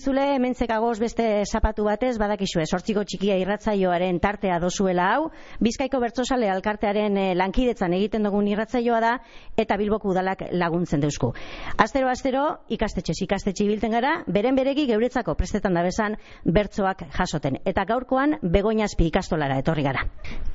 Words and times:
honen 0.00 0.04
zule, 0.04 0.34
hemen 0.34 0.54
zekagoz 0.54 0.98
beste 0.98 1.44
zapatu 1.44 1.84
batez, 1.84 2.16
badakizue, 2.18 2.64
sortziko 2.66 3.02
txikia 3.04 3.36
irratzaioaren 3.40 4.18
tartea 4.20 4.58
dozuela 4.58 5.14
hau, 5.14 5.30
Bizkaiko 5.60 6.00
Bertzosale 6.00 6.48
alkartearen 6.50 7.16
eh, 7.16 7.34
lankidetzan 7.34 7.92
egiten 7.92 8.22
dugun 8.24 8.48
irratzaioa 8.48 9.00
da, 9.00 9.12
eta 9.56 9.76
Bilboko 9.76 10.10
udalak 10.10 10.46
laguntzen 10.52 11.00
deusku. 11.00 11.32
Astero, 11.76 12.08
astero, 12.08 12.60
ikastetxe, 12.68 13.12
ikastetxe 13.24 13.64
ibilten 13.64 13.92
gara, 13.92 14.22
beren 14.26 14.56
beregi 14.56 14.86
geuretzako 14.86 15.34
prestetan 15.34 15.74
da 15.74 15.82
bezan 15.82 16.16
bertzoak 16.44 17.04
jasoten. 17.16 17.60
Eta 17.64 17.84
gaurkoan, 17.84 18.38
begoinazpi 18.42 19.10
ikastolara 19.10 19.58
etorri 19.60 19.84
gara. 19.84 20.06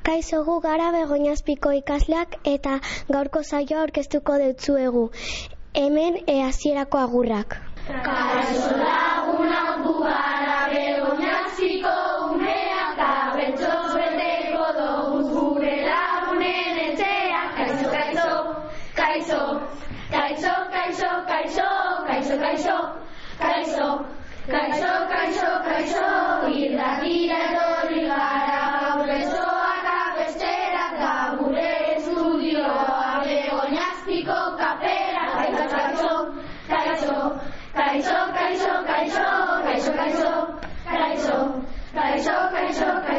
Kaixo 0.02 0.42
gu 0.44 0.60
gara 0.60 0.90
begoinazpiko 0.92 1.72
ikasleak 1.82 2.40
eta 2.44 2.80
gaurko 3.08 3.42
saioa 3.44 3.84
aurkeztuko 3.84 4.38
deutzuegu. 4.42 5.10
Hemen 5.76 6.22
e, 6.26 6.40
hasierako 6.42 6.98
agurrak. 6.98 7.60
Kaixo 7.86 9.05
who 9.86 10.02
I 10.02 10.35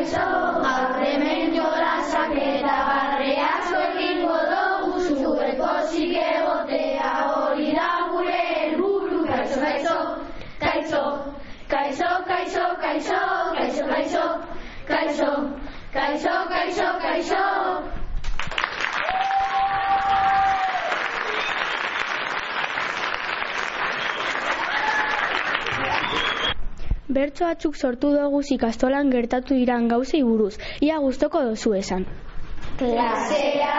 kaixo, 0.07 0.27
gaur 0.63 0.99
hemen 1.03 1.53
jolasak 1.55 2.31
eta 2.39 2.75
barreak 2.87 3.71
egingo 3.79 4.37
dugu 4.51 4.99
zueko 5.07 5.71
egotea 5.95 7.11
hori 7.33 7.73
da 7.75 7.89
gure 8.11 8.39
helburu 8.53 9.25
kaixo, 9.27 9.59
kaixo, 9.59 9.95
kaixo, 10.63 11.03
kaixo, 11.73 12.09
kaixo, 12.27 12.65
kaixo, 12.81 13.19
kaixo, 13.59 13.83
kaixo, 13.91 14.25
kaixo, 14.87 15.31
kaixo, 15.93 16.35
kaixo, 16.55 16.89
kaixo, 17.03 17.96
Bertso 27.17 27.47
batzuk 27.49 27.75
sortu 27.75 28.13
dugu 28.13 28.43
ikastolan 28.55 29.09
gertatu 29.13 29.57
diran 29.57 29.87
gauzei 29.93 30.23
buruz. 30.23 30.53
Ia 30.85 30.99
gustoko 31.07 31.41
dozu 31.49 31.73
esan. 31.81 32.05
Klaseak 32.77 33.76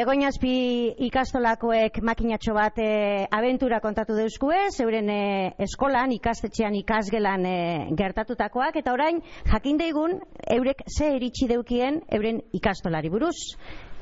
Begoñazpi 0.00 0.94
ikastolakoek 1.04 1.98
makinatxo 2.08 2.54
bat 2.56 2.78
e, 2.80 3.26
abentura 3.36 3.82
kontatu 3.84 4.14
deuzkue, 4.16 4.56
zeuren 4.72 5.10
e, 5.12 5.24
eskolan, 5.60 6.14
ikastetxean, 6.14 6.78
ikasgelan 6.78 7.44
e, 7.44 7.56
gertatutakoak, 7.98 8.78
eta 8.80 8.94
orain 8.96 9.18
jakin 9.50 9.76
deigun, 9.76 10.14
eurek 10.56 10.80
ze 10.88 11.10
eritsi 11.18 11.50
deukien 11.50 12.00
euren 12.16 12.40
ikastolari 12.56 13.12
buruz. 13.12 13.34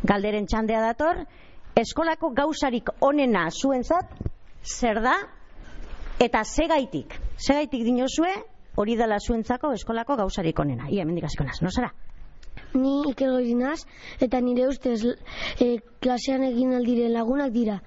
Galderen 0.07 0.47
txandea 0.47 0.85
dator, 0.87 1.25
eskolako 1.83 2.31
gauzarik 2.37 2.93
onena 3.03 3.49
zuentzat, 3.51 4.13
zer 4.63 5.03
da, 5.03 5.17
eta 6.23 6.45
zegaitik, 6.45 7.19
zegaitik 7.43 7.83
dinozue, 7.91 8.37
hori 8.79 8.95
dela 8.95 9.19
zuentzako 9.19 9.75
eskolako 9.75 10.21
gauzarik 10.23 10.63
onena. 10.63 10.87
Ia, 10.95 11.09
mendik 11.09 11.27
hasiko 11.27 11.49
naz, 11.49 11.59
no 11.59 11.75
zara? 11.75 11.91
Ni 12.75 13.03
Iker 13.11 13.31
Goirinaz, 13.35 13.81
eta 14.25 14.41
nire 14.41 14.69
ustez 14.69 15.01
e, 15.07 15.79
klasean 16.01 16.45
egin 16.49 16.75
aldiren 16.77 17.13
lagunak 17.15 17.53
dira. 17.55 17.79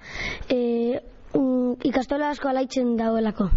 E, 0.48 1.00
um, 1.38 1.76
ikastola 1.84 2.30
asko 2.32 2.48
alaitzen 2.48 2.96
daudelako. 2.96 3.48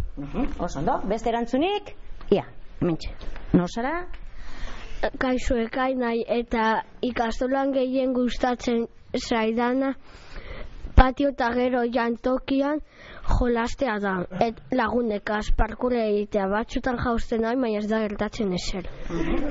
Oso 0.59 0.79
ondo, 0.79 0.99
beste 1.09 1.31
erantzunik? 1.31 1.95
Ia, 2.35 2.45
hementxe. 2.81 3.15
No 3.53 3.67
zara? 3.67 3.95
Kaixo 5.21 5.57
ekainai 5.61 6.23
eta 6.39 6.83
ikastolan 7.05 7.73
gehien 7.75 8.13
gustatzen 8.15 8.87
zaidana 9.19 9.93
patio 10.95 11.29
eta 11.33 11.51
gero 11.53 11.81
jantokian 11.91 12.79
jolastea 13.39 13.99
da. 13.99 14.13
Et 14.41 14.59
lagunek 14.71 15.29
asparkure 15.37 16.01
egitea 16.09 16.47
batzutan 16.51 16.97
jausten 17.03 17.41
nahi, 17.41 17.55
baina 17.61 17.79
ez 17.79 17.87
da 17.89 17.99
gertatzen 18.03 18.53
ezer. 18.53 18.87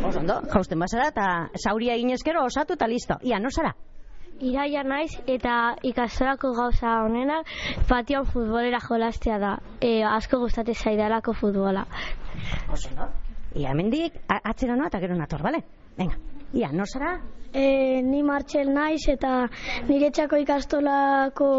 Oso 0.04 0.20
ondo, 0.20 0.40
jausten 0.52 0.78
bazara 0.80 1.08
eta 1.12 1.26
zauria 1.62 1.94
eginezkero 1.94 2.44
osatu 2.44 2.74
eta 2.78 2.86
listo. 2.88 3.18
Ia, 3.22 3.38
no 3.40 3.50
zara? 3.50 3.74
Iraia 4.40 4.82
naiz 4.82 5.12
eta 5.30 5.76
ikastolako 5.86 6.50
gauza 6.56 6.96
honena 7.04 7.36
patioan 7.88 8.26
futbolera 8.26 8.80
jolastea 8.82 9.38
da. 9.38 9.52
E, 9.80 10.02
asko 10.02 10.40
gustatzen 10.42 10.74
zaidalako 10.74 11.32
futbola. 11.38 11.86
Oso 12.72 12.88
ondo. 12.90 13.06
Ia, 13.54 13.70
hemendik 13.70 14.16
a- 14.28 14.40
atzera 14.50 14.74
noa 14.76 14.88
eta 14.90 14.98
gero 14.98 15.14
nator, 15.14 15.42
bale? 15.42 15.60
Venga, 15.96 16.16
ia, 16.54 16.70
no 16.72 16.86
zara? 16.86 17.18
E, 17.54 18.02
ni 18.02 18.22
Martxel 18.26 18.70
naiz 18.74 19.02
eta 19.10 19.44
niretzako 19.88 20.40
ikastolako 20.42 21.50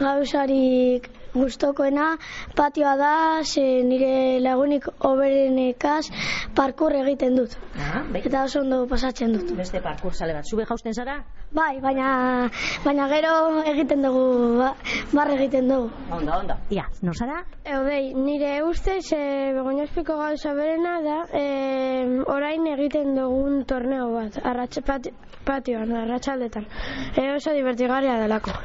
gauzarik 0.00 1.10
gustokoena 1.34 2.16
patioa 2.56 2.96
da, 2.96 3.12
ze 3.44 3.82
nire 3.82 4.40
lagunik 4.40 4.88
oberenekaz 4.98 6.10
parkur 6.54 6.92
egiten 6.92 7.36
dut. 7.36 7.56
Ah, 7.78 8.02
bai. 8.12 8.22
Eta 8.24 8.44
oso 8.44 8.60
ondo 8.60 8.86
pasatzen 8.88 9.32
dut. 9.36 9.52
Beste 9.56 9.80
parkur 9.80 10.14
sale 10.14 10.34
bat. 10.36 10.48
Zube 10.48 10.66
jausten 10.68 10.94
zara? 10.94 11.22
Bai, 11.52 11.80
baina, 11.80 12.50
baina 12.84 13.08
gero 13.08 13.32
egiten 13.72 14.04
dugu, 14.04 14.22
ba, 14.60 14.70
barre 15.12 15.36
egiten 15.40 15.68
dugu. 15.68 15.90
Ondo, 16.10 16.36
ondo. 16.38 16.56
Ia, 16.70 16.86
nor 17.02 17.16
zara? 17.16 17.42
Eudei, 17.64 18.14
nire 18.14 18.54
ustez, 18.64 19.12
e, 19.12 19.52
begoñazpiko 19.56 20.16
gauza 20.20 20.54
berena 20.54 21.00
da, 21.04 21.18
e, 21.32 22.22
orain 22.26 22.66
egiten 22.76 23.14
dugun 23.16 23.64
torneo 23.68 24.12
bat, 24.14 24.40
arratxe 24.44 24.84
pati, 24.86 25.12
patioan, 25.44 25.92
arratsaldetan. 26.04 26.68
E, 27.16 27.28
oso 27.36 27.52
divertigarria 27.56 28.16
delako. 28.20 28.56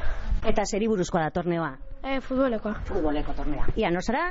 Eta 0.46 0.64
zeri 0.64 0.88
buruzkoa 0.88 1.28
da 1.28 1.30
torneoa? 1.34 1.87
E, 2.08 2.20
futbolekoa. 2.24 2.74
Futboleko 2.88 3.34
tornea. 3.36 3.66
Ia, 3.76 3.90
nor 3.90 4.02
zara? 4.06 4.30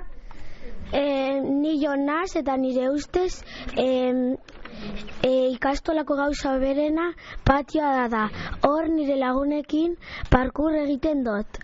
E, 0.91 1.01
ni 1.43 1.75
Jonas 1.83 2.33
eta 2.39 2.55
nire 2.57 2.87
ustez 2.89 3.43
e, 3.77 3.85
e, 5.21 5.31
ikastolako 5.53 6.15
gauza 6.15 6.55
berena 6.63 7.11
patioa 7.45 7.91
da 8.01 8.07
da. 8.15 8.23
Hor 8.65 8.89
nire 8.89 9.17
lagunekin 9.19 9.97
parkur 10.31 10.73
egiten 10.83 11.23
dut. 11.27 11.59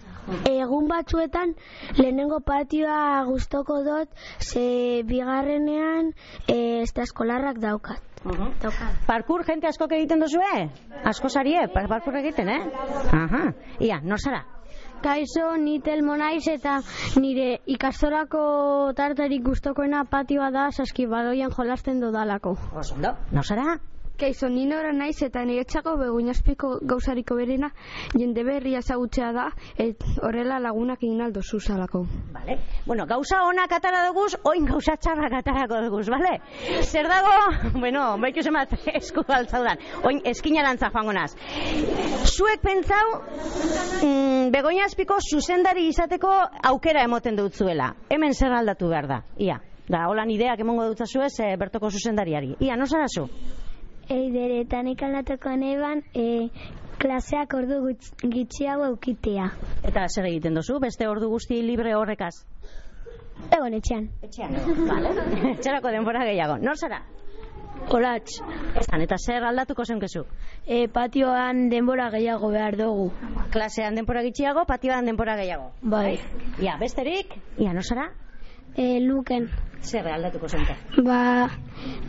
Egun 0.48 0.86
batzuetan 0.88 1.56
lehenengo 1.98 2.39
patioa 2.48 3.24
gustoko 3.27 3.81
dut 3.83 4.07
ze 4.39 5.01
bigarrenean 5.09 6.13
e, 6.48 6.81
ez 6.83 6.94
da 6.95 7.04
eskolarrak 7.04 7.59
daukat. 7.59 8.00
Daukat. 8.24 9.01
Parkur 9.07 9.44
jente 9.44 9.68
askok 9.68 9.92
egiten 9.98 10.21
duzue? 10.24 10.69
Asko 11.04 11.27
sarie, 11.27 11.66
par- 11.74 11.89
parkur 11.92 12.16
egiten, 12.21 12.48
eh? 12.50 12.62
Aha. 13.12 13.42
Ia, 13.83 14.00
nor 14.04 14.21
zara? 14.24 14.45
Kaixo, 15.04 15.58
ni 15.60 15.80
telmo 15.84 16.16
naiz 16.16 16.46
eta 16.48 16.78
nire 17.20 17.48
ikastolako 17.76 18.44
tartarik 18.96 19.44
gustokoena 19.44 20.06
patioa 20.06 20.52
da 20.56 20.70
saskibadoian 20.72 21.52
jolasten 21.58 22.00
dodalako. 22.00 22.56
Oso 22.72 22.96
ondo. 22.96 23.18
Keizo, 24.18 24.48
ni 24.48 24.68
nora 24.69 24.92
naiz 24.94 25.24
eta 25.25 25.42
niretzako 25.42 25.95
beguinazpiko 25.98 26.68
gauzariko 26.86 27.33
berena 27.33 27.71
jende 28.13 28.44
berria 28.45 28.83
ezagutzea 28.83 29.31
da 29.33 29.48
et 29.86 30.04
horrela 30.21 30.60
lagunak 30.62 31.01
egin 31.01 31.24
aldo 31.25 31.42
zuzalako. 31.42 32.04
Vale. 32.36 32.60
Bueno, 32.86 33.07
gauza 33.10 33.42
onak 33.48 33.74
atara 33.74 34.04
duguz, 34.06 34.36
oin 34.44 34.69
gauza 34.69 34.95
txarrak 35.01 35.33
atarako 35.39 35.81
duguz, 35.88 36.06
vale? 36.13 36.36
Zer 36.83 37.10
dago, 37.10 37.33
bueno, 37.83 38.06
baitu 38.21 38.45
zemat 38.45 38.77
esku 39.01 39.25
altzaudan, 39.27 39.81
oin 40.06 40.21
eskinarantza 40.30 40.92
joango 40.94 41.18
naz. 41.18 41.31
Zuek 42.30 42.62
pentsau, 42.62 43.18
mm, 43.18 44.54
begoinazpiko 44.54 45.18
zuzendari 45.25 45.89
izateko 45.89 46.38
aukera 46.69 47.07
emoten 47.09 47.42
dut 47.42 47.57
zuela. 47.57 47.95
Hemen 48.13 48.38
zer 48.38 48.54
aldatu 48.62 48.94
behar 48.94 49.09
da, 49.09 49.21
ia. 49.42 49.57
Da, 49.89 50.06
holan 50.07 50.30
ideak 50.31 50.62
emongo 50.63 50.86
dut 50.94 51.01
zuez 51.09 51.33
bertoko 51.59 51.89
zuzendariari. 51.89 52.56
Ia, 52.62 52.77
no 52.77 52.86
zara 52.86 53.09
zu? 53.09 53.27
Eidere, 54.13 54.60
eta 54.62 54.81
nik 54.86 55.01
aldatuko 55.04 55.56
neban 55.57 56.04
e, 56.13 56.50
klaseak 57.01 57.54
ordu 57.57 57.80
gutx- 57.88 58.13
gitxiago 58.30 58.86
eukitea. 58.92 59.48
Eta 59.89 60.06
zer 60.07 60.27
egiten 60.30 60.54
duzu, 60.60 60.77
beste 60.83 61.07
ordu 61.10 61.30
guzti 61.31 61.62
libre 61.65 61.95
horrekaz? 61.98 62.33
Egon 63.50 63.74
etxean. 63.74 64.07
Etxean. 64.21 64.54
Vale. 64.88 65.13
Etxerako 65.56 65.92
denbora 65.95 66.24
gehiago. 66.30 66.60
Nor 66.62 66.77
zara? 66.77 67.01
Olatz, 67.94 68.38
Esan, 68.80 69.01
eta 69.04 69.18
zer 69.19 69.44
aldatuko 69.44 69.83
zenkezu? 69.83 70.21
e, 70.66 70.88
patioan 70.88 71.66
denbora 71.74 72.06
gehiago 72.13 72.51
behar 72.54 72.77
dugu. 72.80 73.09
Klasean 73.51 73.98
denbora 74.00 74.21
gitxiago, 74.24 74.63
patioan 74.69 75.06
denbora 75.09 75.36
gehiago. 75.36 75.71
Bai. 75.81 76.19
Ia, 76.62 76.77
besterik? 76.80 77.33
Ia, 77.57 77.74
no 77.74 77.81
zara? 77.83 78.12
E, 78.75 79.00
luken. 79.00 79.50
Zer 79.84 80.08
aldatuko 80.08 80.48
zenke? 80.48 80.75
Ba, 81.04 81.50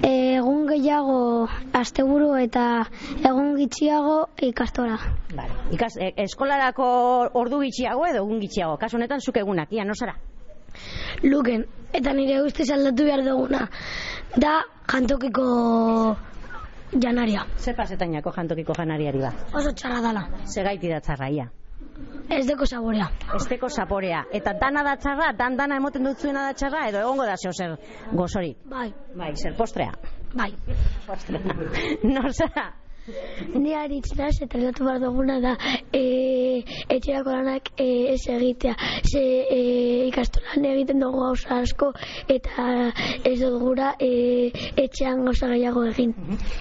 egun 0.07 0.67
gehiago 0.69 1.49
asteburu 1.75 2.37
eta 2.39 2.85
egun 3.19 3.57
gitxiago 3.59 4.19
ikastola. 4.47 4.99
Vale. 5.35 5.57
Ikas, 5.75 5.97
e, 5.99 6.13
eskolarako 6.25 6.87
ordu 7.41 7.61
gitxiago 7.65 8.07
edo 8.07 8.23
egun 8.23 8.41
gitxiago. 8.45 8.79
Kasu 8.79 8.97
honetan 9.01 9.21
zuk 9.21 9.43
egunak. 9.43 9.75
Ia, 9.75 9.85
no 9.85 9.99
zara? 9.99 10.15
Luken, 11.25 11.67
eta 11.93 12.15
nire 12.15 12.41
ustez 12.43 12.71
aldatu 12.71 13.05
behar 13.11 13.25
duguna. 13.27 13.67
Da, 14.37 14.55
jantokiko 14.91 15.49
janaria. 16.95 17.45
Zer 17.59 17.77
pasetainako 17.77 18.33
jantokiko 18.39 18.79
janariari 18.79 19.21
ba? 19.27 19.35
Oso 19.53 19.75
txarra 19.75 20.01
dala. 20.09 20.25
Segaiti 20.47 20.91
da 20.91 21.03
txarra, 21.03 21.31
ia. 21.31 21.51
Ez 22.31 22.47
deko 22.49 22.67
saborea. 22.67 23.09
Esteko 23.37 23.69
zaporea. 23.69 24.25
Eta 24.33 24.55
dana 24.61 24.83
da 24.87 24.97
txarra, 24.97 25.33
dan 25.39 25.57
dana 25.57 25.77
emoten 25.77 26.05
dut 26.05 26.19
zuena 26.19 26.47
da 26.49 26.55
txarra, 26.57 26.87
edo 26.89 27.03
egongo 27.05 27.27
da 27.29 27.37
zeo 27.37 27.53
zer 27.53 27.77
gozorik. 28.13 28.57
Bai, 28.71 28.89
Bai, 29.15 29.35
zer 29.37 29.57
postrea. 29.57 29.93
bai. 30.35 30.51
Postrea. 31.07 31.41
Nor 32.15 32.33
zara? 32.33 32.73
Ni 33.55 33.75
aritz 33.77 34.15
naz, 34.17 34.39
eta 34.41 34.57
aldatu 34.57 34.87
behar 34.87 35.03
duguna 35.03 35.35
da 35.41 35.51
e, 35.93 36.63
etxerako 36.89 37.35
lanak 37.35 37.69
e, 37.77 37.89
ez 38.15 38.23
egitea. 38.33 38.73
Ze 39.05 39.21
e, 39.57 39.59
ikastolan 40.09 40.65
egiten 40.71 41.05
dugu 41.05 41.21
gauza 41.27 41.61
asko 41.61 41.93
eta 42.29 42.91
ez 43.29 43.37
dut 43.43 43.85
e, 44.01 44.11
etxean 44.87 45.25
gauza 45.29 45.53
gehiago 45.53 45.85
egin. 45.93 46.17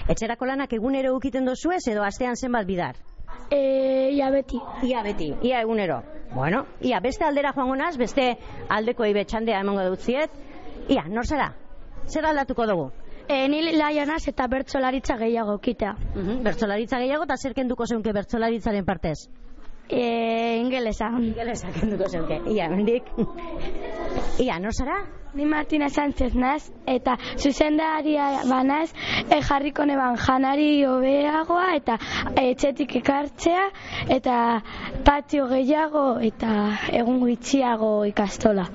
Etxerako 0.08 0.52
lanak 0.52 0.76
egunero 0.76 1.16
ukiten 1.16 1.48
dozuez 1.48 1.80
edo 1.88 2.04
astean 2.04 2.36
zenbat 2.36 2.68
bidar? 2.68 3.00
E, 3.50 4.14
ja 4.16 4.30
beti. 4.30 4.58
Ia 4.82 5.02
beti, 5.02 5.34
ia 5.42 5.60
egunero. 5.62 6.02
Bueno, 6.34 6.66
ia 6.80 6.98
beste 7.00 7.24
aldera 7.24 7.52
joango 7.54 7.76
naz, 7.76 7.96
beste 7.96 8.36
aldeko 8.68 9.06
ibe 9.06 9.24
txandea 9.24 9.60
emango 9.60 9.84
dut 9.90 10.00
ziet. 10.00 10.30
Ia, 10.88 11.04
nor 11.08 11.26
zara? 11.26 11.52
Zer 12.06 12.26
aldatuko 12.26 12.66
dugu? 12.66 12.90
E, 13.28 13.46
ni 13.48 13.62
laionaz 13.72 14.26
eta 14.28 14.46
bertzolaritza 14.52 15.16
gehiago 15.16 15.56
kitea. 15.58 15.94
Mhm, 16.14 16.42
Bertzolaritza 16.44 16.98
gehiago 17.00 17.24
eta 17.24 17.36
zer 17.36 17.54
kenduko 17.54 17.86
zeunke 17.86 18.12
bertzolaritzaren 18.12 18.84
partez? 18.84 19.28
E, 19.88 20.58
ingelesa. 20.60 21.08
Ingelesa 21.20 21.70
kenduko 21.72 22.08
zeunke. 22.08 22.40
Ia, 22.52 22.68
mendik. 22.68 23.08
Ia, 24.40 24.58
nor 24.58 24.74
zara? 24.74 24.98
Ni 25.34 25.44
Martina 25.44 25.88
Sánchez 25.88 26.34
naz, 26.34 26.70
eta 26.86 27.16
zuzendaria 27.36 28.44
banaz, 28.46 28.92
e, 29.26 29.40
jarriko 29.42 29.82
neban 29.84 30.14
janari 30.16 30.84
hobeagoa, 30.86 31.72
eta 31.74 31.96
etxetik 32.38 32.94
ekartzea, 33.00 33.64
eta 34.14 34.36
patio 35.04 35.48
gehiago, 35.50 36.04
eta 36.22 36.52
egun 37.00 37.18
gutxiago 37.24 38.04
ikastola. 38.06 38.68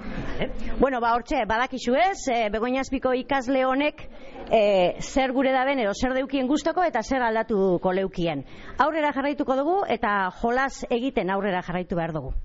Bueno, 0.79 0.99
ba, 0.99 1.13
hortxe, 1.15 1.45
badakizu 1.47 1.95
ez, 1.95 2.27
e, 2.27 2.41
begoinazpiko 2.51 3.15
ikasle 3.23 3.63
honek 3.63 4.03
e, 4.51 4.61
zer 4.99 5.31
gure 5.31 5.55
daben 5.55 5.79
edo 5.79 5.95
zer 5.95 6.13
deukien 6.17 6.47
gustoko 6.47 6.83
eta 6.83 7.03
zer 7.03 7.23
aldatuko 7.23 7.95
leukien. 7.95 8.43
Aurrera 8.77 9.15
jarraituko 9.15 9.55
dugu 9.55 9.79
eta 9.87 10.19
jolas 10.41 10.85
egiten 10.89 11.31
aurrera 11.31 11.63
jarraitu 11.63 11.95
behar 11.95 12.15
dugu. 12.19 12.35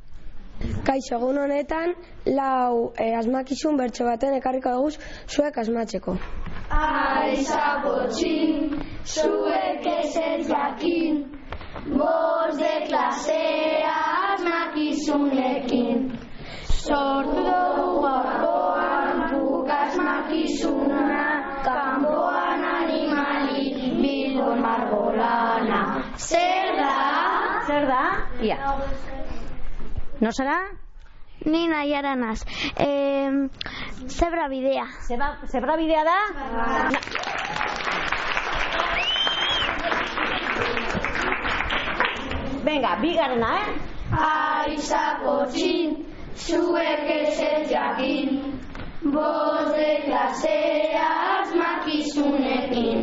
Kaixo, 0.60 1.16
egun 1.16 1.38
honetan, 1.42 1.94
lau 2.26 2.92
e, 2.94 3.08
asmakizun 3.18 3.76
bertso 3.80 4.04
baten 4.06 4.36
ekarriko 4.38 4.70
dugu 4.76 4.90
zuek 5.34 5.58
asmatzeko. 5.62 6.14
Aiza 6.70 7.70
potxin, 7.84 8.76
zuek 9.14 9.88
ezer 9.94 10.44
jakin, 10.50 11.18
boz 11.98 12.54
de 12.60 12.74
klasea 12.86 13.96
asmakizunekin. 14.34 16.06
Sortu 16.84 17.42
dugu 17.48 18.00
gaurkoan, 18.06 19.26
guk 19.34 19.74
asmakizuna, 19.80 21.26
kanpoan 21.66 22.64
animali, 22.78 23.74
bildon 23.98 24.62
margolana. 24.62 25.82
Zer 26.30 26.76
da? 26.78 26.94
Zer 27.66 27.90
da? 27.90 28.04
Ia. 28.50 29.23
No 30.24 30.30
zara? 30.32 30.58
Ni 31.52 31.62
nahiara 31.68 32.14
naz. 32.16 32.44
E, 32.86 32.88
zebra 34.18 34.48
bidea. 34.48 34.86
Zeba, 35.08 35.28
zebra 35.52 35.76
bidea 35.76 36.04
da? 36.10 36.18
Na- 36.34 37.00
Venga, 42.64 42.96
bigarrena, 43.02 43.50
eh? 43.60 43.68
Aiza 44.14 45.02
potxin, 45.22 45.96
zuek 46.36 47.02
ezer 47.16 47.64
jakin, 47.70 48.28
boz 49.14 49.68
de 49.76 49.90
klasea 50.06 51.08
asmakizunekin. 51.34 53.00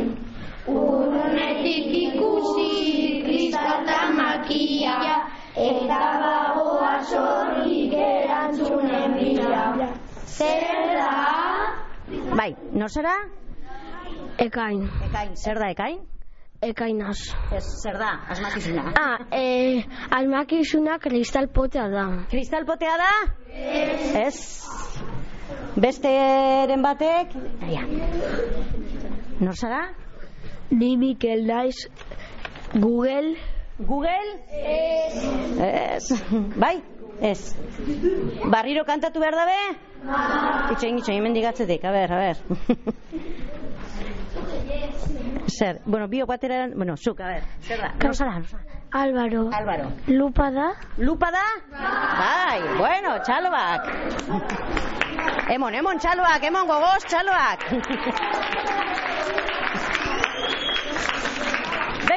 Urnetik 0.66 1.88
ikusi 2.02 3.22
kristalta 3.26 3.98
makia, 4.18 4.96
eta 5.56 6.00
bagoa 6.22 6.92
zorrik 7.02 7.92
erantzunen 7.92 9.18
bila. 9.18 9.90
Zer 10.26 10.94
da? 10.96 11.10
Bai, 12.36 12.54
no 12.72 12.88
zara? 12.88 13.18
Ekain. 14.38 14.88
Ekain, 15.10 15.36
zer 15.36 15.58
da 15.58 15.70
ekain? 15.70 16.00
ekainaz. 16.62 17.18
Ez, 17.50 17.64
zer 17.82 17.98
da, 17.98 18.10
asmakizuna. 18.30 18.92
Ah, 18.98 19.24
eh, 19.34 19.82
almakizuna 20.10 20.98
kristalpotea 21.02 21.88
da. 21.90 22.04
Kristalpotea 22.30 22.94
da? 23.00 23.10
Ez. 24.22 24.62
Besteren 25.76 26.82
batek? 26.84 27.34
Aia. 27.66 27.82
Nor 29.40 29.56
zara? 29.56 29.82
Ni 30.70 30.96
Mikel 30.96 31.46
naiz 31.46 31.88
Google 32.74 33.34
Google? 33.86 34.44
Ez. 34.50 35.14
Ez. 35.58 36.24
Bai? 36.56 36.82
Ez. 37.20 37.54
Barriro 38.50 38.84
kantatu 38.84 39.20
behar 39.20 39.34
dabe? 39.34 39.58
Itxoin, 40.72 40.98
itxoin, 40.98 41.22
mendigatzetik, 41.22 41.84
a 41.84 41.92
ber, 41.94 42.12
a 42.12 42.18
ber. 42.18 42.36
zer, 45.58 45.80
bueno, 45.84 46.08
bio 46.08 46.26
batera, 46.26 46.68
bueno, 46.74 46.96
zuk, 46.96 47.20
a 47.20 47.26
ber, 47.28 47.42
zer 47.62 47.80
da? 47.80 47.92
Nor 48.02 48.14
zara? 48.16 48.42
Álvaro. 48.92 49.50
Álvaro. 49.52 49.92
Lupa 50.06 50.50
da. 50.50 50.72
Lupa 50.98 51.30
da? 51.30 51.44
Bai, 51.72 52.60
bueno, 52.78 53.16
txaloak. 53.24 53.86
Emon, 55.50 55.74
emon 55.74 55.98
txaloak, 55.98 56.44
emon 56.44 56.66
gogoz 56.68 57.04
txaloak. 57.08 57.60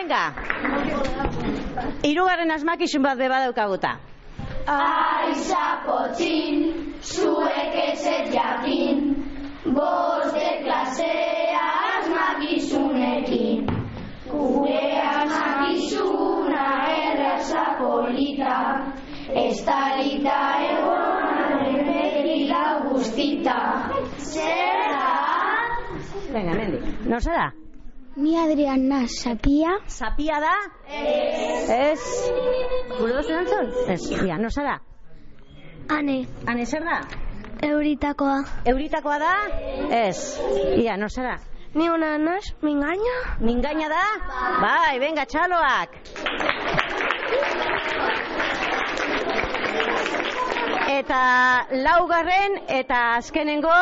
Venga. 0.05 0.33
Hirugarren 2.05 2.51
asmakizun 2.53 3.01
bat 3.01 3.17
beba 3.17 3.39
daukaguta. 3.41 3.95
Aiza 4.69 5.63
potxin, 5.85 6.59
zuek 7.01 7.73
ezet 7.87 8.29
jakin, 8.33 9.01
bost 9.73 10.37
de 10.37 10.51
klasea 10.61 11.65
asmakizunekin. 11.95 13.65
Gure 14.29 14.85
asmakizuna 15.09 16.69
erraza 16.99 17.65
polita, 17.81 18.61
estalita 19.47 20.39
egonaren 20.69 21.85
bekila 21.89 22.63
guztita. 22.85 23.59
Zer 24.21 24.89
da? 24.93 25.13
Venga, 26.29 26.53
mendik. 26.53 27.05
No 27.09 27.19
zara? 27.19 27.53
Ni 28.15 28.37
Adriana 28.37 29.07
Sapia. 29.07 29.79
Zapia 29.87 30.39
da? 30.39 30.55
Ez. 30.87 31.69
Ez. 31.69 31.99
Gure 32.97 33.13
dozen 33.13 33.37
antzun? 33.37 33.73
Ez. 33.91 34.11
Ia, 34.23 34.37
no 34.37 34.49
zara? 34.49 34.79
Ane. 35.89 36.25
Hane 36.47 36.65
zer 36.65 36.83
da? 36.83 37.01
Euritakoa. 37.61 38.37
Euritakoa 38.65 39.17
da? 39.19 39.33
Ez. 39.91 40.39
Ia, 40.77 40.95
no 40.97 41.09
zara? 41.09 41.35
Ni 41.73 41.89
una 41.89 42.17
naz, 42.17 42.53
mingaina. 42.61 43.17
Mingaina 43.41 43.89
da? 43.91 44.05
Bai, 44.61 44.99
venga, 44.99 45.25
txaloak. 45.25 45.99
Eta 50.95 51.21
laugarren 51.83 52.61
eta 52.79 53.01
azkenengo 53.17 53.75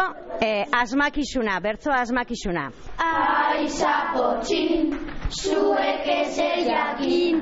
eh, 0.43 0.65
asmakizuna, 0.71 1.59
bertzo 1.59 1.91
asmakizuna. 1.91 2.69
Aiza 2.99 3.93
potxin, 4.13 4.91
zuek 5.29 6.07
ezer 6.15 6.65
jakin, 6.67 7.39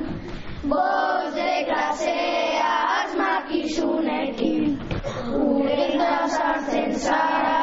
bost 0.70 1.36
de 1.36 1.66
klasea 1.70 2.74
asmakizunekin. 3.00 4.78
Uretan 5.34 6.30
sartzen 6.30 6.94
zara, 7.00 7.58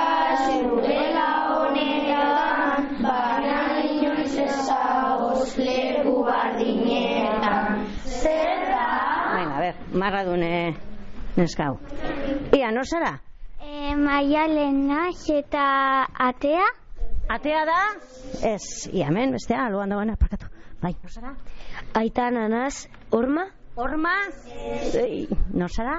zurela 0.48 1.28
honetan, 1.52 2.90
baina 3.04 3.62
inoiz 3.92 4.34
ezagoz 4.48 5.54
leku 5.62 6.16
bardinetan. 6.26 7.86
Zer 8.18 8.66
da? 8.74 8.90
Venga, 9.36 9.54
a 9.54 9.64
ver, 9.68 9.80
marradun 9.94 10.42
eh, 10.42 10.74
neskau. 11.38 11.78
Ia, 12.58 12.74
no 12.74 12.82
zara? 12.82 13.27
E, 13.68 13.94
Maialena 13.96 15.10
eta 15.28 15.64
atea. 16.26 16.64
Atea 17.28 17.64
da? 17.68 17.80
Ez, 18.48 18.88
ia, 18.88 19.10
hemen, 19.10 19.34
bestea, 19.36 19.66
aloan 19.66 19.92
dagoena, 19.92 20.14
parkatu. 20.16 20.48
Bai, 20.80 20.94
no 21.02 21.10
zara? 21.12 21.34
Aita 22.00 22.30
nanaz, 22.32 22.86
orma. 23.12 23.44
Horma? 23.76 24.14
Ei, 25.02 25.26
no 25.52 25.68
zara? 25.68 25.98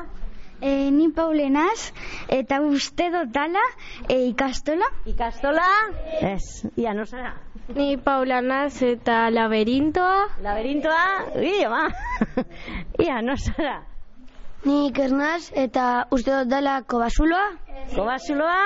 E, 0.62 0.90
ni 0.96 1.12
paulenaz, 1.14 1.92
eta 2.40 2.60
uste 2.66 3.12
dut 3.14 3.30
dala 3.38 3.62
e, 4.08 4.18
ikastola. 4.32 4.90
Ikastola? 5.14 5.68
Ez, 6.32 6.66
ia, 6.74 6.96
no 6.98 7.06
zara? 7.06 7.36
Ni 7.78 7.92
paulanaz 8.02 8.82
eta 8.82 9.28
laberintoa. 9.30 10.26
Laberintoa? 10.42 11.06
Ui, 11.38 11.56
ama. 11.70 11.86
ia, 13.06 13.22
no 13.22 13.38
zara? 13.38 13.78
Ni 14.66 14.90
ikernaz 14.90 15.52
eta 15.56 15.84
uste 16.12 16.34
dut 16.34 16.50
dala 16.52 16.82
kobasuloa. 16.84 17.46
Kobasuloa? 17.94 18.58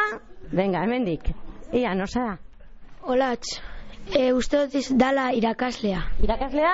Venga, 0.52 0.82
hemendik. 0.82 1.30
Ia, 1.74 1.94
no 1.94 2.08
zara? 2.08 2.38
Olatz. 3.04 3.60
E, 4.10 4.32
uste 4.34 4.64
dut 4.64 4.76
iz 4.80 4.88
dala 4.98 5.30
irakaslea. 5.38 6.02
Irakaslea? 6.26 6.74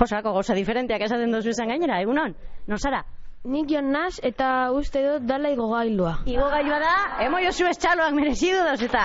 Josako 0.00 0.32
gauza 0.38 0.56
diferenteak 0.56 1.04
esaten 1.04 1.36
dozu 1.36 1.52
izan 1.52 1.68
gainera, 1.74 2.00
egunon? 2.00 2.34
No 2.66 2.80
zara? 2.80 3.04
Nik 3.44 3.68
jon 3.70 3.92
naz 3.92 4.18
eta 4.24 4.70
uste 4.74 5.04
dut 5.04 5.28
dala 5.28 5.52
igogailua. 5.54 6.16
Igo 6.26 6.48
gailua 6.56 6.80
da, 6.82 6.96
emo 7.28 7.44
jozu 7.44 7.68
estxaloak 7.70 8.16
merezidu 8.16 8.64
doz 8.64 8.80
eta. 8.88 9.04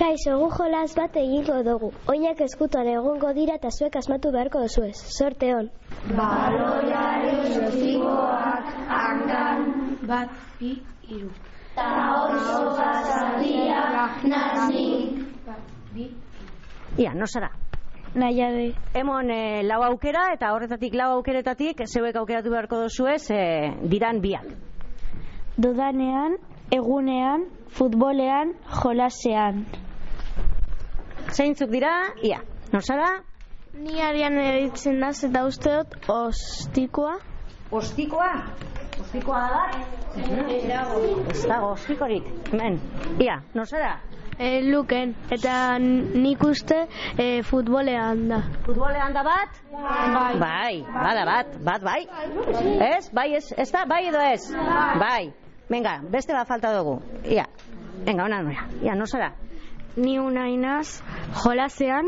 Kaixo, 0.00 0.32
gu 0.40 0.46
jolas 0.56 0.94
bat 0.96 1.16
egingo 1.20 1.58
dugu. 1.62 1.90
Oinak 2.08 2.38
eskutan 2.40 2.86
egongo 2.88 3.34
dira 3.36 3.58
eta 3.58 3.68
zuek 3.68 3.98
asmatu 4.00 4.30
beharko 4.32 4.62
duzuez. 4.64 4.94
Sorte 4.96 5.50
hon. 5.52 5.66
Baloiari 6.16 7.34
jozikoak 7.52 8.70
hankan, 8.88 9.66
Bat, 10.08 10.30
bi, 10.60 10.70
iru. 11.04 11.28
ta 11.74 11.88
oso 12.22 12.62
batzaldia 12.78 13.82
naznik. 14.24 15.20
Ia, 16.96 17.12
no 17.14 17.26
zara? 17.26 17.50
Naia 18.14 18.48
de. 18.56 18.64
Emon 18.94 19.28
eh, 19.30 19.60
lau 19.68 19.82
aukera 19.84 20.30
eta 20.32 20.54
horretatik 20.54 20.96
lau 20.96 21.10
aukeretatik 21.18 21.84
zeuek 21.86 22.16
aukeratu 22.16 22.50
beharko 22.56 22.80
dozuez 22.86 23.30
eh, 23.36 23.76
diran 23.84 24.24
biak. 24.24 24.48
Dudanean, 25.60 26.40
egunean, 26.72 27.46
futbolean, 27.68 28.56
jolasean. 28.80 29.66
Zeintzuk 31.30 31.70
dira? 31.70 31.90
Ia, 32.26 32.40
no 32.72 32.80
zara? 32.80 33.10
Ni 33.78 34.00
arian 34.02 34.34
eritzen 34.42 34.98
naz 34.98 35.22
eta 35.24 35.44
uste 35.46 35.72
dut 35.78 36.08
ostikoa. 36.10 37.18
Ostikoa? 37.70 38.30
Ostikoa 39.00 39.42
da? 39.52 39.60
Ez 40.18 40.62
dago. 40.66 41.02
Ez 41.30 41.42
dago, 41.46 41.68
ostikorik. 41.76 42.26
Hemen. 42.50 42.80
Ia, 43.22 43.36
no 43.54 43.64
zara? 43.64 43.92
E, 44.40 44.48
luken, 44.64 45.12
eta 45.30 45.52
nik 45.78 46.42
uste 46.48 46.80
e, 47.14 47.42
futbolean 47.46 48.24
da. 48.32 48.40
Futbolean 48.66 49.14
da 49.14 49.22
bat? 49.22 49.60
Bai. 49.70 50.32
Bai, 50.40 50.74
bada 50.96 51.26
bat, 51.28 51.52
bat 51.68 51.84
bai. 51.84 52.00
Ez? 52.88 53.04
Bai, 53.14 53.28
ez, 53.38 53.44
ez 53.52 53.68
da? 53.70 53.84
Bai 53.86 54.06
edo 54.08 54.24
ez? 54.32 54.48
Bai. 55.04 55.30
Venga, 55.70 56.00
beste 56.10 56.34
bat 56.34 56.48
falta 56.50 56.72
dugu. 56.74 56.98
Ia. 57.22 57.46
Venga, 58.08 58.24
ona 58.24 58.42
noia. 58.42 58.66
Ia, 58.82 58.96
no 58.98 59.06
zara? 59.06 59.30
Ni 59.96 60.18
unainaz 60.18 61.02
jolasean. 61.44 62.06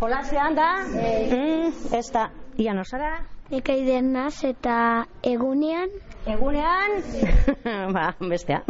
Jolasean 0.00 0.56
da? 0.56 0.70
Mm, 0.84 1.94
ez 1.96 2.06
da. 2.12 2.28
Ia, 2.58 2.74
no 2.74 2.84
zara? 2.84 3.22
Nik 3.50 3.68
aiden 3.68 4.12
naz 4.12 4.44
eta 4.44 5.04
egunean. 5.22 5.92
Egunean? 6.26 6.98
ba, 7.96 8.12
bestea. 8.20 8.62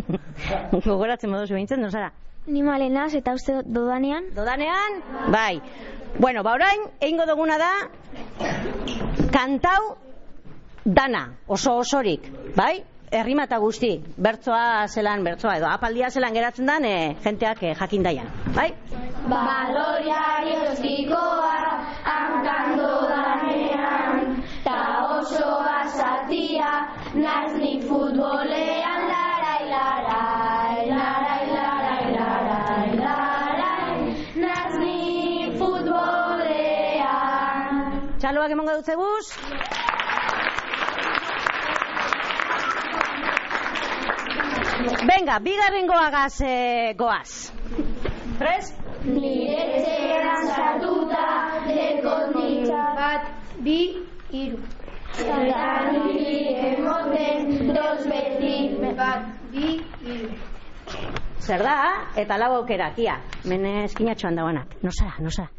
Gogoratzen 0.73 1.31
modu 1.31 1.49
behintzen, 1.55 1.83
no 1.83 1.91
zara? 1.91 2.13
Ni 2.47 2.63
malenaz 2.67 3.13
eta 3.15 3.35
uste 3.39 3.59
dut 3.59 3.69
dudanean. 3.75 4.31
Dodanean? 4.35 5.03
Bai. 5.31 5.61
Bueno, 6.19 6.43
ba 6.43 6.55
orain, 6.59 6.89
egingo 7.01 7.27
duguna 7.27 7.57
da, 7.59 7.71
kantau 9.33 9.97
dana, 10.85 11.23
oso 11.47 11.79
osorik, 11.81 12.27
bai? 12.57 12.83
Errima 13.13 13.45
eta 13.45 13.59
guzti, 13.61 13.91
bertzoa 14.25 14.89
zelan, 14.89 15.21
bertzoa 15.27 15.59
edo, 15.59 15.67
apaldia 15.69 16.09
zelan 16.09 16.33
geratzen 16.33 16.71
dan, 16.71 16.85
e, 16.89 17.13
jenteak 17.21 17.59
e, 17.61 17.75
jakin 17.77 18.07
daian, 18.07 18.31
bai? 18.57 18.71
Baloiari 19.29 20.55
jozikoa 20.63 21.51
hankan 22.07 22.71
dodanean, 22.79 24.41
ta 24.65 24.79
oso 25.19 25.51
bazatia 25.67 26.71
naznik 27.27 27.85
futbolean 27.91 29.05
larai 29.11 29.65
larai, 29.75 30.89
larai 30.95 31.45
larai 31.53 32.07
larai 32.17 32.97
larai, 33.03 33.99
naznik 34.47 35.61
futbolean. 35.61 37.13
Txaloak 38.25 38.57
emongo 38.57 38.81
dut 38.81 38.89
zeguz? 38.95 39.27
Venga, 45.03 45.39
bigarren 45.43 45.87
goagaz 45.87 46.41
eh, 46.47 46.95
goaz. 46.95 47.51
Prest? 48.39 48.77
Nire 49.03 49.65
etxean 49.79 50.45
sartuta 50.55 51.25
dekot 51.67 52.37
nitza 52.37 52.83
Bat, 52.95 53.33
bi, 53.67 53.79
hiru. 54.31 54.61
Eta 55.19 55.65
niri 55.97 56.55
emoten 56.69 57.73
dos 57.75 58.07
beti 58.07 58.55
Bat, 59.01 59.27
bi, 59.51 59.81
hiru. 60.07 60.31
Zer 61.43 61.65
da? 61.67 61.75
Eta 62.23 62.39
lau 62.39 62.53
aukerak, 62.61 63.01
ia. 63.03 63.17
Mene 63.51 63.83
eskinatxoan 63.89 64.39
dagoenak. 64.39 64.77
No 64.87 64.93
zara, 64.95 65.17
no 65.19 65.35
zara. 65.35 65.51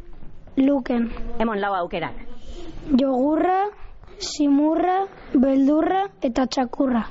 Luken. 0.55 1.09
Emon 1.43 1.59
lau 1.59 1.73
aukerak. 1.81 2.23
Jogurra, 2.95 3.59
simurra, 4.19 5.01
beldurra 5.35 6.05
eta 6.21 6.47
txakurra. 6.47 7.03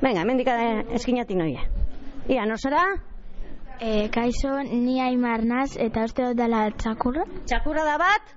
Venga, 0.00 0.20
hemendik 0.20 0.48
eh, 0.52 0.82
eskinatik 0.96 1.38
noie. 1.38 1.62
Ia, 2.28 2.44
no 2.44 2.56
zara? 2.60 2.82
E, 3.80 4.08
kaixo, 4.12 4.52
ni 4.68 4.98
aimar 5.00 5.44
naz 5.44 5.76
eta 5.80 6.04
uste 6.04 6.24
dut 6.28 6.36
dela 6.36 6.66
txakurra. 6.76 7.24
Txakurra 7.48 7.84
da 7.86 7.96
bat? 8.00 8.30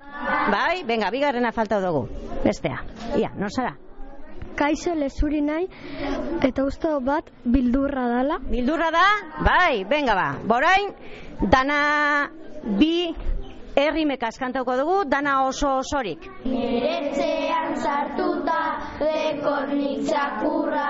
Bai, 0.54 0.84
venga, 0.88 1.12
bigarrena 1.12 1.52
falta 1.56 1.82
dugu. 1.84 2.06
Bestea. 2.46 2.80
Ia, 3.20 3.32
no 3.36 3.52
zara? 3.52 3.76
Kaixo 4.60 4.96
lezuri 4.96 5.40
nahi 5.44 5.68
eta 6.48 6.64
uste 6.68 6.92
dut 6.94 7.06
bat 7.08 7.32
bildurra 7.44 8.08
dela. 8.16 8.40
Bildurra 8.50 8.92
da? 8.96 9.06
Bai, 9.44 9.84
venga 9.90 10.16
ba. 10.16 10.30
Borain, 10.48 10.96
dana 11.52 11.82
bi 12.80 13.12
herrimekaz 13.76 14.36
kantauko 14.40 14.76
dugu, 14.80 15.04
dana 15.12 15.42
oso 15.48 15.78
osorik. 15.84 16.28
Nire 16.46 17.00
sartuta 17.80 18.60
dekot 19.00 19.72
nitzakurra 19.74 20.90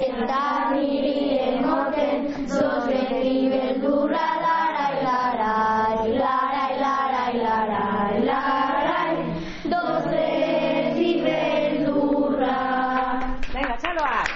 Eta 0.00 0.72
niri 0.72 1.36
emoten 1.44 2.22
dos 2.48 2.84
beti 2.88 3.32
beldurra 3.52 4.28
larai 4.44 4.94
larai 5.06 6.06
larai 6.20 6.72
larai 6.84 7.34
larai 7.42 8.22
larai 8.28 9.12
Dos 9.72 10.04
beti 10.12 11.12
beldurra 11.26 12.56
Venga, 13.52 13.76
txaloak. 13.84 14.28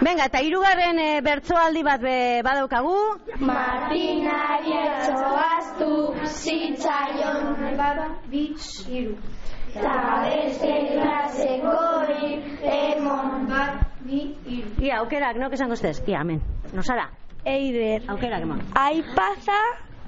Venga, 0.00 0.24
eta 0.30 0.40
hirugarren 0.40 0.98
e, 1.04 1.10
bertsoaldi 1.28 1.82
bat 1.84 2.00
be, 2.00 2.16
badaukagu. 2.46 2.96
Martinari 3.52 4.78
etxoaztu 5.78 6.14
zitzaion 6.26 7.76
Bat, 7.76 8.00
bi, 8.30 8.54
hiru. 8.88 9.16
Eta 9.74 9.94
beste 10.24 10.72
klasekori 10.92 12.42
emon 12.62 13.46
Bat, 13.48 13.84
bi, 14.02 14.34
hiru. 14.46 14.70
Ia, 14.82 15.00
aukerak, 15.02 15.36
no, 15.38 15.50
esango 15.52 15.74
estez? 15.74 16.02
Ia, 16.06 16.20
amen. 16.20 16.40
No 16.72 16.82
zara? 16.82 17.10
Eider. 17.44 18.02
Aukerak, 18.10 18.42
emon. 18.42 18.62
Aipaza, 18.74 19.58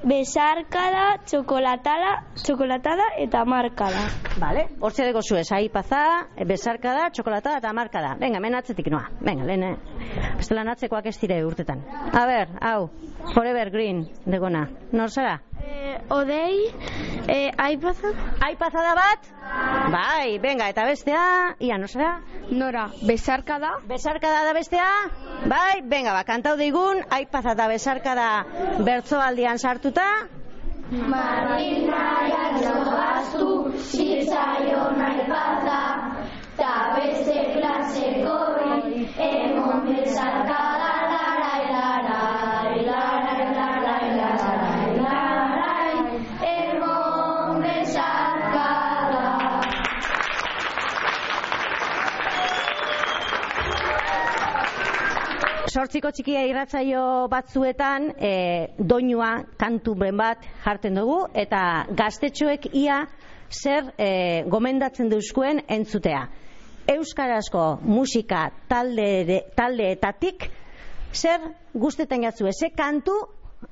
besarkada, 0.03 1.21
txokolatada, 1.29 2.13
txokolatada 2.41 3.07
eta 3.21 3.45
markada. 3.45 4.07
Vale, 4.41 4.67
hortze 4.81 5.07
deko 5.07 5.23
zuez, 5.23 5.47
aipaza, 5.53 6.03
besarkada, 6.49 7.11
txokolatada 7.15 7.61
eta 7.61 7.73
markada. 7.77 8.17
Venga, 8.21 8.41
men 8.41 8.57
atzetik 8.59 8.91
noa. 8.91 9.07
Venga, 9.21 9.47
lehen, 9.47 9.63
eh, 9.63 10.33
bestela 10.41 10.65
atzekoak 10.73 11.07
ez 11.07 11.19
dire 11.21 11.45
urtetan. 11.45 11.85
A 12.13 12.27
ber, 12.27 12.57
hau, 12.61 12.91
Forever 13.35 13.71
Green, 13.71 14.09
degona. 14.27 14.69
Nor 14.93 15.11
zara? 15.11 15.39
E, 15.61 15.99
odei, 16.09 16.73
e, 17.29 17.51
aipaza, 17.57 18.13
Aipaza 18.41 18.83
da 18.83 18.95
bat? 18.95 19.31
Bai, 19.93 20.39
venga, 20.39 20.69
eta 20.69 20.85
bestea, 20.85 21.57
ia, 21.59 21.79
no 21.79 21.87
zara? 21.87 22.21
nora, 22.51 22.89
besarkada, 23.07 23.79
Besarkada 23.87 24.45
da 24.45 24.53
bestea? 24.53 24.89
Bai, 25.47 25.83
venga, 25.83 26.13
ba, 26.13 26.25
kantau 26.25 26.57
digun, 26.57 27.05
aipaza 27.11 27.55
eta 27.55 27.69
besarkada 27.69 28.29
bertsoaldian 28.85 29.59
sartuta. 29.59 30.07
Marinaiak 30.91 32.57
zoaztu 32.67 33.51
zitzaion 33.79 34.99
aipaza 35.11 35.83
Ta 36.59 36.73
beste 36.97 37.37
klasekori 37.55 39.07
emon 39.29 39.87
bezarkada 39.87 40.70
Sortziko 55.71 56.11
txikia 56.11 56.41
irratzaio 56.49 57.29
batzuetan 57.31 58.09
e, 58.19 58.31
doinua 58.79 59.45
kantu 59.61 59.93
ben 60.01 60.17
bat 60.19 60.43
jarten 60.65 60.97
dugu 60.99 61.19
eta 61.39 61.61
gaztetxoek 61.95 62.67
ia 62.75 63.05
zer 63.55 63.93
e, 63.95 64.09
gomendatzen 64.51 65.11
duzkuen 65.13 65.63
entzutea. 65.69 66.25
Euskarazko 66.91 67.67
musika 67.87 68.49
talde, 68.67 69.45
taldeetatik 69.55 70.49
zer 71.15 71.47
guztetan 71.75 72.27
jatzue, 72.27 72.51
ze 72.51 72.73
kantu 72.75 73.15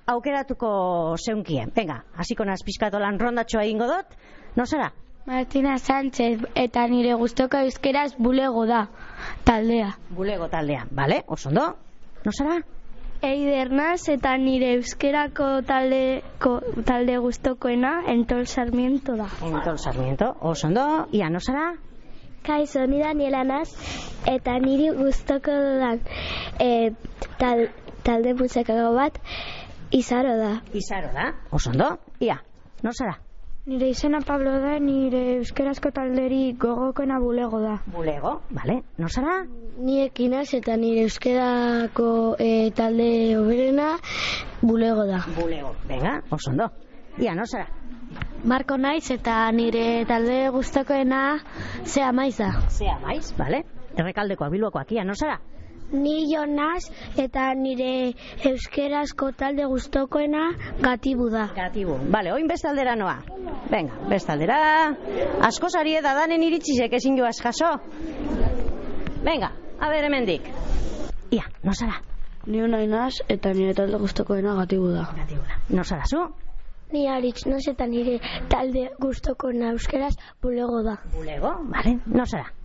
aukeratuko 0.06 1.16
zeunkien. 1.18 1.74
Venga, 1.74 2.04
hasiko 2.14 2.46
naz 2.46 2.60
pizkatolan 2.62 3.18
rondatxoa 3.18 3.66
egingo 3.66 3.90
dut, 3.90 4.14
no 4.54 4.66
zara? 4.66 4.92
Martina 5.26 5.74
Sánchez 5.82 6.46
eta 6.54 6.86
nire 6.88 7.18
guztoko 7.18 7.58
euskeraz 7.66 8.12
bulego 8.16 8.64
da, 8.70 8.86
taldea. 9.44 9.92
Bulego 10.14 10.48
taldea, 10.48 10.86
bale? 10.90 11.24
Oso 11.26 11.50
No 12.24 12.32
zara? 12.32 12.62
Eider 13.22 13.72
naz 13.74 14.08
eta 14.12 14.36
nire 14.38 14.72
euskerako 14.76 15.46
talde, 15.66 16.22
ko, 16.38 16.58
talde 16.86 17.18
guztokoena 17.18 18.04
Entol 18.12 18.46
Sarmiento 18.46 19.16
da. 19.18 19.26
Entol 19.42 19.78
Sarmiento, 19.78 20.32
oso 20.40 20.68
ondo? 20.68 20.86
Ia, 21.12 21.30
no 21.30 21.40
zara? 21.40 21.72
Kaixo, 22.46 22.86
ni 22.86 23.02
Daniela 23.02 23.42
naz 23.44 23.68
eta 24.26 24.54
niri 24.62 24.92
guztoko 24.94 25.50
dudan 25.50 26.00
e, 26.62 26.92
tal, 27.42 27.66
talde 28.06 28.34
musikako 28.38 28.92
bat 28.94 29.18
izaro 29.90 30.36
da. 30.38 30.52
Izaro 30.72 31.10
da, 31.14 31.32
oso 31.50 31.74
ondo? 31.74 31.96
Ia, 32.22 32.38
no 32.82 32.94
zara? 32.94 33.18
Nire 33.68 33.90
izena 33.92 34.22
Pablo 34.24 34.54
da, 34.62 34.78
nire 34.80 35.18
euskerazko 35.34 35.90
talderi 35.92 36.54
gogokoena 36.56 37.18
bulego 37.20 37.58
da. 37.60 37.74
Bulego, 37.92 38.30
bale? 38.48 38.78
No 38.96 39.10
zara? 39.12 39.42
Ni 39.76 39.98
ekinaz 40.06 40.46
eta 40.56 40.76
nire 40.80 41.02
euskerako 41.04 42.06
e, 42.40 42.70
talde 42.78 43.10
oberena 43.36 43.90
bulego 44.62 45.04
da. 45.10 45.20
Bulego, 45.36 45.74
venga, 45.90 46.14
oso 46.30 46.54
ondo. 46.54 46.70
Ia, 47.20 47.34
no 47.36 47.44
zara? 47.44 47.68
Marko 48.48 48.80
naiz 48.80 49.10
eta 49.12 49.36
nire 49.52 49.84
talde 50.08 50.40
guztokoena 50.56 51.22
zea 51.84 52.08
maiz 52.16 52.38
da. 52.40 52.54
Zea 52.72 52.96
maiz, 53.04 53.34
bale? 53.36 53.66
Errekaldekoak, 53.98 54.48
bilbokoak, 54.56 54.96
ia, 54.96 55.04
no 55.04 55.12
zara? 55.12 55.42
Ni 55.92 56.26
Jonas 56.28 56.90
eta 57.16 57.54
nire 57.56 58.12
euskerazko 58.44 59.30
talde 59.32 59.64
guztokoena 59.70 60.50
gatibu 60.82 61.30
da. 61.32 61.46
Gatibu. 61.56 61.96
Bale, 62.12 62.32
oin 62.34 62.48
bestaldera 62.48 62.96
noa. 62.96 63.16
Venga, 63.70 63.96
bestaldera. 64.10 64.58
Asko 65.48 65.70
sari 65.72 65.96
da 66.04 66.12
danen 66.18 66.44
iritsisek 66.44 66.92
ezin 67.00 67.16
joaz 67.16 67.38
jaso. 67.40 67.72
Venga, 69.24 69.52
a 69.80 69.88
ber 69.88 70.04
hemendik. 70.04 70.52
Ia, 71.30 71.48
no 71.64 71.72
zara? 71.72 72.02
Ni 72.46 72.62
unai 72.62 72.86
naz 72.86 73.14
eta 73.28 73.54
nire 73.56 73.74
talde 73.74 73.98
guztokoena 74.04 74.54
gatibu 74.60 74.92
da. 74.92 75.08
Gatibu 75.16 75.40
da. 75.48 75.58
No 75.70 75.84
zara 75.84 76.04
zu? 76.04 76.26
Ni 76.92 77.06
aritz 77.08 77.46
naz 77.46 77.64
eta 77.68 77.86
nire 77.86 78.20
talde 78.48 78.90
guztokoena 79.00 79.72
euskeraz 79.72 80.14
bulego 80.42 80.82
da. 80.84 80.98
Bulego, 81.16 81.56
bale? 81.72 81.98
No 82.06 82.24
zara? 82.26 82.57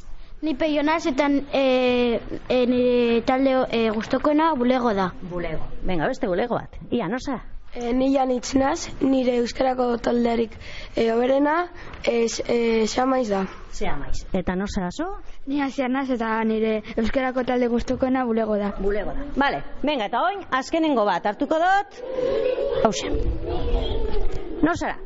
Ni 0.43 0.57
peionaz 0.59 1.05
eta 1.07 1.29
e, 1.55 2.19
e, 2.51 2.55
nire 2.67 3.21
talde 3.23 3.53
e, 3.71 3.89
guztokoena 3.95 4.49
bulego 4.59 4.91
da. 4.93 5.13
Bulego. 5.31 5.69
Venga, 5.87 6.09
beste 6.11 6.27
bulego 6.27 6.57
bat. 6.59 6.75
Ia, 6.91 7.07
no 7.07 7.15
zara? 7.23 7.45
E, 7.71 7.93
ni 7.95 8.09
janitz 8.11 8.51
naz, 8.59 8.89
nire 8.99 9.37
euskarako 9.39 9.85
taldearik 10.03 10.57
e, 10.97 11.07
oberena 11.13 11.69
e, 12.03 12.25
e, 12.27 12.57
xamaiz 12.91 13.29
da. 13.31 13.45
Zea 13.71 13.95
maiz. 13.95 14.25
Eta 14.35 14.57
no 14.59 14.67
zara 14.67 14.91
zu? 14.91 15.07
Ni 15.47 15.63
hasia 15.63 15.87
naz 15.87 16.09
eta 16.11 16.35
nire 16.43 16.75
euskarako 16.97 17.47
talde 17.47 17.71
guztokoena 17.71 18.25
bulego 18.27 18.59
da. 18.59 18.73
Bulego 18.83 19.15
da. 19.15 19.25
Vale, 19.39 19.63
venga, 19.81 20.11
eta 20.11 20.27
oin, 20.27 20.43
azkenengo 20.51 21.07
bat 21.07 21.25
hartuko 21.31 21.63
dut. 21.63 22.03
Hauxe. 22.83 23.15
No 24.59 24.75
zara? 24.75 24.99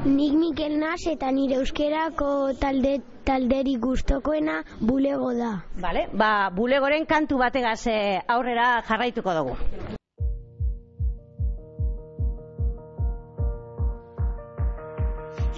Nik 0.00 0.32
Mikel 0.32 0.78
naz 0.80 1.02
eta 1.10 1.28
nire 1.28 1.58
euskarako 1.60 2.54
talde 2.56 3.02
talderi 3.28 3.74
gustokoena 3.76 4.62
bulego 4.80 5.34
da. 5.36 5.50
Vale, 5.76 6.06
ba, 6.14 6.48
bulegoren 6.56 7.04
kantu 7.04 7.36
bategaz 7.42 7.86
eh, 7.92 8.22
aurrera 8.26 8.80
jarraituko 8.88 9.34
dugu. 9.36 9.56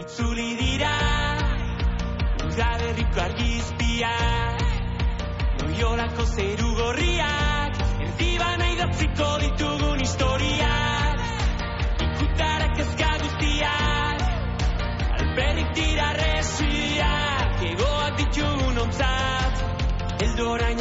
Itzuli 0.02 0.48
dira 0.58 0.90
udaberriko 2.48 3.24
argizpiak 3.28 4.66
Noiolako 5.62 6.26
zeru 6.34 6.74
gorriak 6.82 7.80
Erdibana 8.08 8.71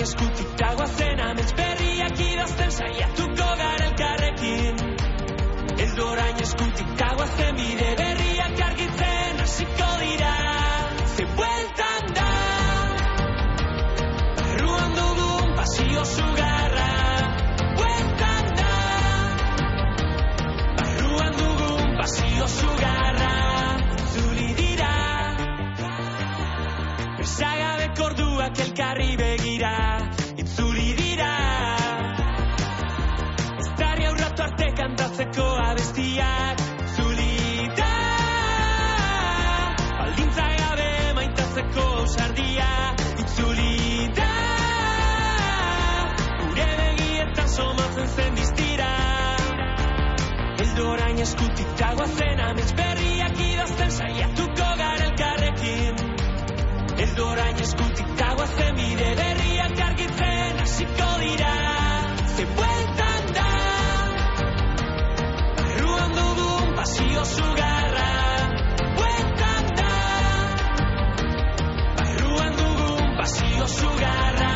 orain 0.01 0.09
eskutik 0.09 0.57
dagoa 0.57 0.87
zen 0.97 1.19
amets 1.19 1.53
berriak 1.53 2.19
idazten 2.19 2.71
saiatuko 2.71 3.49
gara 3.59 3.85
elkarrekin 3.87 4.75
Eldo 5.83 6.07
orain 6.13 6.41
eskutik 6.41 6.89
dagoa 7.01 7.27
zen 7.37 7.55
bide 7.55 7.89
berriak 7.99 8.61
argitzen 8.67 9.41
hasiko 9.43 9.89
dira 10.01 10.33
Ze 11.15 11.25
bueltan 11.37 12.13
da 12.17 12.29
Barruan 14.39 14.91
dugun 14.99 15.55
pasio 15.59 16.05
sugarra 16.15 16.89
Bueltan 17.77 18.45
da 18.61 18.73
Barruan 20.79 21.33
dugun 21.41 21.97
pasio 22.01 22.47
sugarra 22.57 23.35
Zuri 24.15 24.49
dira 24.61 24.95
Besagabeko 27.19 28.09
orduak 28.09 28.65
elkarri 28.65 29.11
begira 29.17 29.30
Bukatzeko 35.21 35.47
abestiak 35.69 36.61
zulita 36.95 37.89
Baldintza 39.99 40.45
gabe 40.61 40.87
maitatzeko 41.17 41.83
ausardia 41.97 42.69
Itzulita. 43.23 44.29
Gure 46.39 46.65
begietan 46.79 47.51
somatzen 47.57 48.09
zen 48.15 48.39
diztira. 48.39 48.89
Eldorain 50.65 51.21
eskutik 51.27 51.77
dagoa 51.83 52.07
zen 52.17 52.41
amezperriak 52.47 53.45
idazten 53.49 53.93
saiatuko 53.99 54.71
garelkarrekin 54.81 56.03
Eldorain 57.05 57.63
eskutik 57.67 58.17
dagoa 58.25 58.49
zen 58.57 58.75
bide 58.81 59.13
berri 59.21 59.40
pasio 67.01 67.25
sugarra 67.25 68.11
Bueltan 68.95 69.65
da 69.79 69.93
Barruan 71.97 72.53
dugun 72.57 73.15
pasio 73.17 73.65
sugarra 73.67 74.53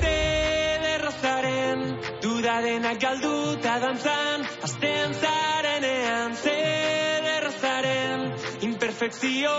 Zederrozaren 0.00 1.80
duda 2.22 2.54
denak 2.62 2.98
galduta 3.00 3.74
dantzan 3.84 4.40
Azten 4.68 5.10
zarenean 5.22 6.30
Zederrozaren 6.44 8.20
imperfekzio 8.68 9.56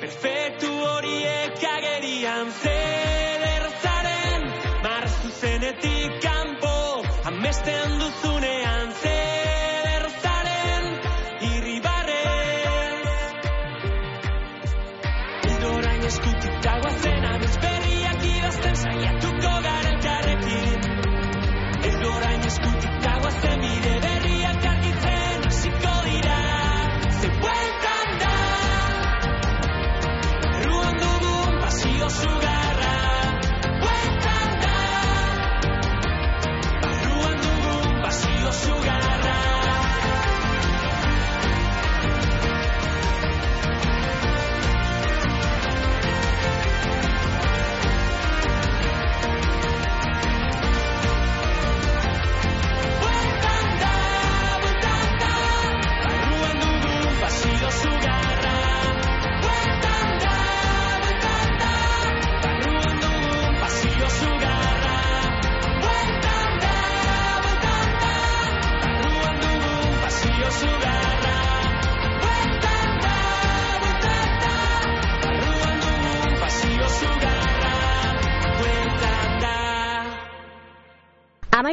Perfektu 0.00 0.70
horiek 0.90 1.62
agerian. 1.76 2.46
Zederrozaren 2.62 4.40
marraztu 4.82 5.28
zenetik 5.40 6.12
kanpo 6.26 6.76
Amesten 7.30 7.98
duzunean 8.02 8.85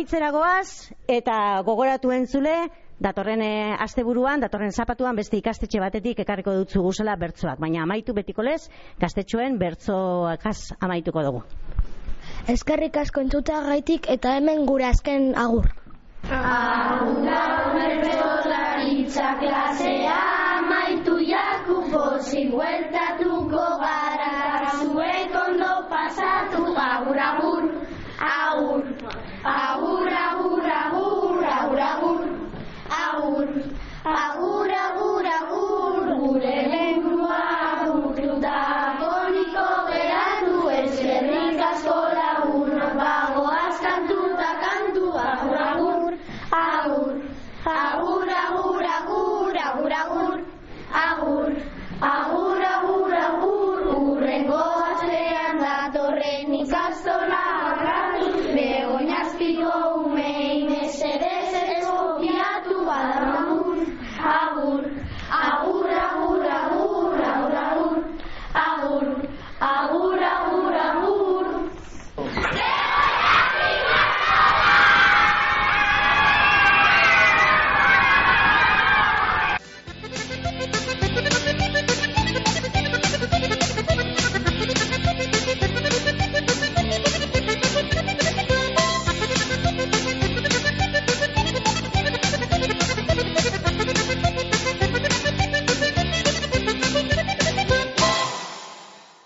Amaitzera 0.03 0.33
goaz 0.35 0.91
eta 1.07 1.63
gogoratu 1.63 2.09
entzule 2.11 2.51
datorren 2.99 3.39
eh, 3.39 3.71
asteburuan, 3.85 4.41
datorren 4.43 4.73
zapatuan 4.75 5.15
beste 5.15 5.37
ikastetxe 5.39 5.79
batetik 5.79 6.19
ekarriko 6.19 6.51
dutzu 6.57 6.81
guzela 6.83 7.15
bertsoak, 7.21 7.55
baina 7.63 7.85
amaitu 7.85 8.11
betiko 8.17 8.43
lez, 8.43 8.67
gaztetxoen 8.99 9.55
bertsoakaz 9.61 10.75
amaituko 10.83 11.23
dugu. 11.23 11.41
Eskerrik 12.51 12.99
asko 12.99 13.23
entzuta 13.23 13.61
gaitik 13.69 14.11
eta 14.11 14.35
hemen 14.41 14.65
gure 14.67 14.89
azken 14.89 15.31
agur. 15.39 15.71
Bertsolaritza 17.79 19.37
klasea 19.39 20.19
amaitu 20.57 21.15
jaku 21.31 21.79
pozik 21.95 22.51